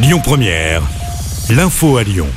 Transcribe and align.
Lyon 0.00 0.20
Première, 0.22 0.82
l'info 1.50 1.96
à 1.96 2.04
Lyon. 2.04 2.28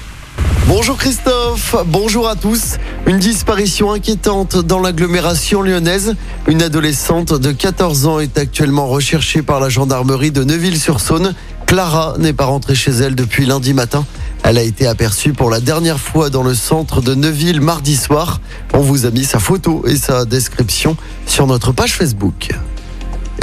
Bonjour 0.66 0.98
Christophe, 0.98 1.76
bonjour 1.86 2.28
à 2.28 2.36
tous. 2.36 2.78
Une 3.06 3.20
disparition 3.20 3.92
inquiétante 3.92 4.58
dans 4.58 4.80
l'agglomération 4.80 5.62
lyonnaise. 5.62 6.16
Une 6.48 6.64
adolescente 6.64 7.34
de 7.34 7.52
14 7.52 8.08
ans 8.08 8.20
est 8.20 8.40
actuellement 8.40 8.88
recherchée 8.88 9.44
par 9.44 9.60
la 9.60 9.70
gendarmerie 9.70 10.32
de 10.32 10.44
Neuville-sur-Saône. 10.44 11.36
Clara 11.68 12.16
n'est 12.18 12.34
pas 12.34 12.46
rentrée 12.46 12.74
chez 12.74 12.92
elle 12.92 13.14
depuis 13.14 13.46
lundi 13.46 13.76
matin. 13.76 14.08
Elle 14.42 14.58
a 14.58 14.64
été 14.64 14.88
aperçue 14.88 15.34
pour 15.34 15.52
la 15.52 15.60
dernière 15.60 16.00
fois 16.00 16.32
dans 16.32 16.44
le 16.44 16.56
centre 16.56 17.00
de 17.00 17.14
Neuville 17.14 17.62
mardi 17.62 17.96
soir. 17.96 18.42
On 18.74 18.80
vous 18.80 19.06
a 19.06 19.12
mis 19.12 19.24
sa 19.24 19.38
photo 19.38 19.84
et 19.86 19.98
sa 19.98 20.26
description 20.26 20.98
sur 21.28 21.46
notre 21.46 21.74
page 21.74 21.94
Facebook. 21.94 22.50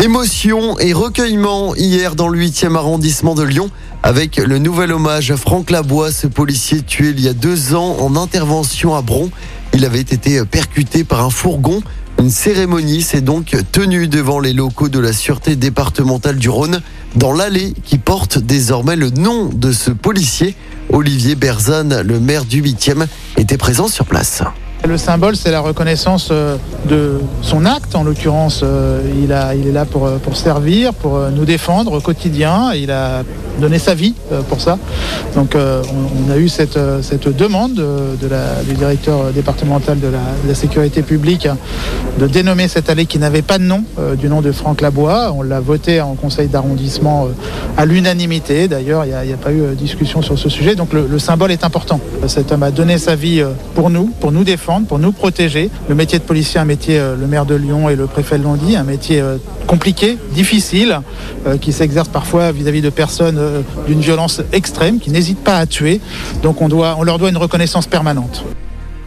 Émotion 0.01 0.79
et 0.79 0.93
recueillement 0.93 1.75
hier 1.75 2.15
dans 2.15 2.29
le 2.29 2.39
8e 2.39 2.77
arrondissement 2.77 3.35
de 3.35 3.43
Lyon 3.43 3.69
avec 4.05 4.37
le 4.37 4.61
nouvel 4.61 4.93
hommage 4.93 5.33
à 5.33 5.37
Franck 5.37 5.73
Labois, 5.73 6.13
ce 6.13 6.29
policier 6.29 6.83
tué 6.83 7.09
il 7.09 7.21
y 7.21 7.27
a 7.27 7.33
deux 7.33 7.75
ans 7.75 7.97
en 7.99 8.15
intervention 8.15 8.95
à 8.95 9.03
Bron. 9.03 9.29
Il 9.75 9.85
avait 9.85 9.99
été 9.99 10.45
percuté 10.45 11.03
par 11.03 11.25
un 11.25 11.31
fourgon. 11.31 11.83
Une 12.21 12.31
cérémonie 12.31 13.03
s'est 13.03 13.23
donc 13.23 13.57
tenue 13.73 14.07
devant 14.07 14.39
les 14.39 14.53
locaux 14.53 14.89
de 14.89 15.01
la 15.01 15.13
Sûreté 15.13 15.57
départementale 15.57 16.37
du 16.37 16.49
Rhône, 16.49 16.81
dans 17.17 17.33
l'allée 17.33 17.75
qui 17.85 17.99
porte 17.99 18.39
désormais 18.39 18.95
le 18.95 19.11
nom 19.11 19.47
de 19.47 19.73
ce 19.73 19.91
policier. 19.91 20.55
Olivier 20.91 21.35
Berzane, 21.35 22.03
le 22.03 22.21
maire 22.21 22.45
du 22.45 22.63
8e, 22.63 23.07
était 23.37 23.59
présent 23.59 23.89
sur 23.89 24.07
place. 24.07 24.45
Le 24.89 24.97
symbole, 24.97 25.37
c'est 25.37 25.51
la 25.51 25.61
reconnaissance 25.61 26.31
euh, 26.31 26.57
de 26.89 27.21
son 27.43 27.67
acte. 27.67 27.95
En 27.95 28.05
l'occurrence, 28.05 28.63
euh, 28.65 29.03
il, 29.23 29.31
est 29.31 29.73
là 29.73 29.85
pour, 29.85 30.09
pour 30.09 30.35
servir, 30.35 30.95
pour 30.95 31.19
nous 31.31 31.45
défendre 31.45 31.93
au 31.93 32.01
quotidien. 32.01 32.73
Il 32.73 32.91
a 32.91 33.23
donné 33.61 33.79
sa 33.79 33.95
vie 33.95 34.15
euh, 34.33 34.41
pour 34.41 34.63
ça. 34.63 34.79
Donc 35.35 35.55
on, 35.57 36.33
a 36.33 36.39
eu 36.39 36.49
cette, 36.49 36.79
demande 36.79 37.85
du 38.65 38.75
directeur 38.75 39.31
départemental 39.35 40.01
de 40.01 40.09
la, 40.09 40.55
sécurité 40.55 41.03
publique 41.03 41.47
de 42.19 42.27
dénommer 42.27 42.67
cette 42.67 42.89
allée 42.89 43.07
qui 43.07 43.19
n'avait 43.19 43.43
pas 43.43 43.59
de 43.59 43.65
nom, 43.65 43.85
du 44.19 44.29
nom 44.29 44.41
de 44.41 44.53
Franck 44.53 44.81
Labois. 44.81 45.33
On 45.37 45.43
l'a 45.43 45.61
voté 45.61 46.01
en 46.01 46.15
conseil 46.15 46.49
d'arrondissement 46.49 47.29
à 47.77 47.85
l'unanimité. 47.85 48.69
D'ailleurs, 48.69 49.05
il 49.05 49.27
n'y 49.27 49.33
a, 49.33 49.37
pas 49.37 49.53
eu 49.53 49.75
discussion 49.77 50.23
sur 50.23 50.39
ce 50.39 50.49
sujet. 50.49 50.75
Donc 50.75 50.93
le 50.93 51.19
symbole 51.19 51.53
est 51.53 51.65
important. 51.65 52.01
Cet 52.27 52.51
homme 52.53 52.63
a 52.63 52.71
donné 52.71 52.99
sa 52.99 53.15
vie 53.15 53.45
pour 53.75 53.91
nous, 53.91 54.11
pour 54.21 54.33
nous 54.33 54.45
défendre 54.45 54.78
pour 54.87 54.99
nous 54.99 55.13
protéger. 55.13 55.71
Le 55.89 55.95
métier 55.95 56.19
de 56.19 56.25
policier, 56.25 56.61
un 56.61 56.65
métier, 56.65 56.99
euh, 56.99 57.17
le 57.17 57.27
maire 57.27 57.47
de 57.47 57.55
Lyon 57.55 57.89
et 57.89 57.97
le 57.97 58.07
préfet 58.07 58.39
l'ont 58.39 58.57
dit, 58.57 58.77
un 58.77 58.85
métier 58.85 59.21
euh, 59.21 59.37
compliqué, 59.67 60.19
difficile, 60.33 61.01
euh, 61.47 61.57
qui 61.57 61.73
s'exerce 61.73 62.09
parfois 62.09 62.53
vis-à-vis 62.53 62.83
de 62.83 62.91
personnes 62.91 63.41
d'une 63.87 64.01
violence 64.01 64.43
extrême, 64.53 64.99
qui 64.99 65.11
n'hésitent 65.11 65.45
pas 65.45 65.59
à 65.59 65.67
tuer. 65.67 66.01
Donc 66.43 66.63
on, 66.63 66.69
on 66.71 67.03
leur 67.03 67.19
doit 67.19 67.31
une 67.31 67.37
reconnaissance 67.37 67.87
permanente. 67.87 68.45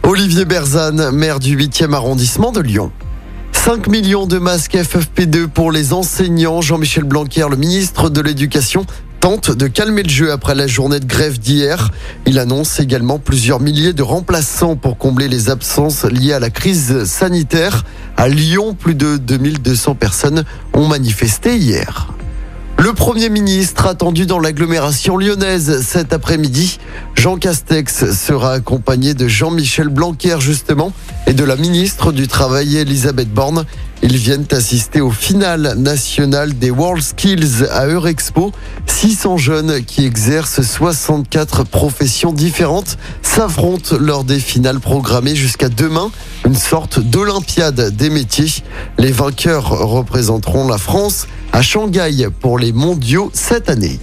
Olivier 0.02 0.44
Berzane, 0.44 1.10
maire 1.10 1.38
du 1.38 1.56
8e 1.56 1.94
arrondissement 1.94 2.52
de 2.52 2.60
Lyon. 2.60 2.90
5 3.52 3.86
millions 3.86 4.26
de 4.26 4.38
masques 4.38 4.74
FFP2 4.74 5.46
pour 5.46 5.70
les 5.70 5.92
enseignants. 5.92 6.60
Jean-Michel 6.60 7.04
Blanquer, 7.04 7.46
le 7.48 7.56
ministre 7.56 8.10
de 8.10 8.20
l'Éducation, 8.20 8.84
tente 9.22 9.52
de 9.52 9.68
calmer 9.68 10.02
le 10.02 10.08
jeu 10.08 10.32
après 10.32 10.56
la 10.56 10.66
journée 10.66 10.98
de 10.98 11.04
grève 11.04 11.38
d'hier. 11.38 11.92
Il 12.26 12.40
annonce 12.40 12.80
également 12.80 13.20
plusieurs 13.20 13.60
milliers 13.60 13.92
de 13.92 14.02
remplaçants 14.02 14.74
pour 14.74 14.98
combler 14.98 15.28
les 15.28 15.48
absences 15.48 16.04
liées 16.04 16.32
à 16.32 16.40
la 16.40 16.50
crise 16.50 17.04
sanitaire. 17.04 17.84
À 18.16 18.26
Lyon, 18.26 18.74
plus 18.74 18.96
de 18.96 19.18
2200 19.18 19.94
personnes 19.94 20.42
ont 20.74 20.88
manifesté 20.88 21.56
hier. 21.56 22.12
Le 22.82 22.94
Premier 22.94 23.28
ministre 23.28 23.86
attendu 23.86 24.26
dans 24.26 24.40
l'agglomération 24.40 25.16
lyonnaise 25.16 25.86
cet 25.86 26.12
après-midi, 26.12 26.80
Jean 27.14 27.36
Castex 27.36 28.10
sera 28.10 28.54
accompagné 28.54 29.14
de 29.14 29.28
Jean-Michel 29.28 29.86
Blanquer 29.86 30.38
justement 30.40 30.92
et 31.28 31.32
de 31.32 31.44
la 31.44 31.54
ministre 31.54 32.10
du 32.10 32.26
Travail 32.26 32.78
Elisabeth 32.78 33.32
Borne. 33.32 33.66
Ils 34.02 34.16
viennent 34.16 34.46
assister 34.50 35.00
au 35.00 35.12
final 35.12 35.74
national 35.78 36.58
des 36.58 36.72
World 36.72 37.04
Skills 37.04 37.68
à 37.70 37.86
Eurexpo. 37.86 38.50
600 38.86 39.36
jeunes 39.36 39.84
qui 39.84 40.04
exercent 40.04 40.62
64 40.62 41.62
professions 41.62 42.32
différentes 42.32 42.98
s'affrontent 43.22 43.94
lors 44.00 44.24
des 44.24 44.40
finales 44.40 44.80
programmées 44.80 45.36
jusqu'à 45.36 45.68
demain, 45.68 46.10
une 46.44 46.56
sorte 46.56 46.98
d'olympiade 46.98 47.94
des 47.94 48.10
métiers. 48.10 48.64
Les 48.98 49.12
vainqueurs 49.12 49.68
représenteront 49.68 50.66
la 50.66 50.78
France 50.78 51.28
à 51.52 51.62
Shanghai 51.62 52.28
pour 52.40 52.58
les 52.58 52.72
mondiaux 52.72 53.30
cette 53.32 53.68
année. 53.68 54.00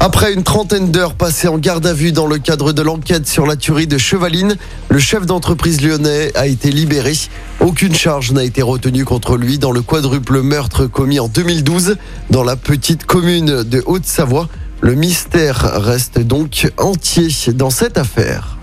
Après 0.00 0.32
une 0.32 0.44
trentaine 0.44 0.92
d'heures 0.92 1.14
passées 1.14 1.48
en 1.48 1.58
garde 1.58 1.84
à 1.86 1.92
vue 1.92 2.12
dans 2.12 2.26
le 2.26 2.38
cadre 2.38 2.72
de 2.72 2.82
l'enquête 2.82 3.26
sur 3.26 3.46
la 3.46 3.56
tuerie 3.56 3.88
de 3.88 3.98
Chevaline, 3.98 4.56
le 4.90 4.98
chef 5.00 5.26
d'entreprise 5.26 5.80
lyonnais 5.80 6.30
a 6.36 6.46
été 6.46 6.70
libéré. 6.70 7.14
Aucune 7.60 7.94
charge 7.94 8.30
n'a 8.32 8.44
été 8.44 8.62
retenue 8.62 9.04
contre 9.04 9.36
lui 9.36 9.58
dans 9.58 9.72
le 9.72 9.82
quadruple 9.82 10.42
meurtre 10.42 10.86
commis 10.86 11.18
en 11.18 11.28
2012 11.28 11.96
dans 12.30 12.44
la 12.44 12.54
petite 12.54 13.06
commune 13.06 13.64
de 13.64 13.82
Haute-Savoie. 13.86 14.48
Le 14.80 14.94
mystère 14.94 15.62
reste 15.82 16.20
donc 16.20 16.70
entier 16.76 17.28
dans 17.54 17.70
cette 17.70 17.98
affaire. 17.98 18.57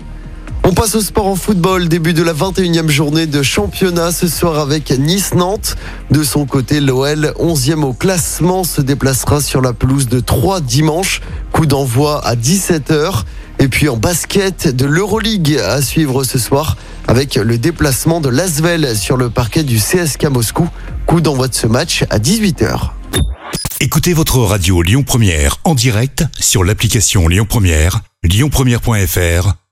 On 0.68 0.72
passe 0.72 0.96
au 0.96 1.00
sport 1.00 1.28
en 1.28 1.36
football, 1.36 1.88
début 1.88 2.12
de 2.12 2.24
la 2.24 2.32
21e 2.32 2.88
journée 2.88 3.28
de 3.28 3.40
championnat 3.40 4.10
ce 4.10 4.26
soir 4.26 4.58
avec 4.58 4.90
Nice-Nantes. 4.90 5.76
De 6.10 6.24
son 6.24 6.44
côté, 6.44 6.80
l'OL, 6.80 7.32
11e 7.38 7.84
au 7.84 7.92
classement, 7.92 8.64
se 8.64 8.80
déplacera 8.80 9.40
sur 9.40 9.60
la 9.60 9.72
pelouse 9.72 10.08
de 10.08 10.18
3 10.18 10.60
dimanche. 10.60 11.20
Coup 11.52 11.66
d'envoi 11.66 12.20
à 12.26 12.34
17h. 12.34 13.22
Et 13.60 13.68
puis 13.68 13.88
en 13.88 13.96
basket 13.96 14.66
de 14.66 14.86
l'Euroleague 14.86 15.56
à 15.56 15.80
suivre 15.80 16.24
ce 16.24 16.36
soir 16.36 16.76
avec 17.06 17.36
le 17.36 17.58
déplacement 17.58 18.20
de 18.20 18.28
Lasvel 18.28 18.96
sur 18.96 19.16
le 19.16 19.30
parquet 19.30 19.62
du 19.62 19.76
CSK 19.76 20.24
Moscou. 20.24 20.68
Coup 21.06 21.20
d'envoi 21.20 21.46
de 21.46 21.54
ce 21.54 21.68
match 21.68 22.02
à 22.10 22.18
18h. 22.18 22.90
Écoutez 23.78 24.14
votre 24.14 24.38
radio 24.40 24.82
Lyon 24.82 25.04
Première 25.04 25.58
en 25.62 25.76
direct 25.76 26.24
sur 26.40 26.64
l'application 26.64 27.28
Lyon 27.28 27.46
Première, 27.48 28.00
lyonpremière.fr 28.24 29.54